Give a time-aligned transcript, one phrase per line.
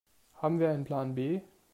[0.33, 1.41] Haben wir einen Plan B?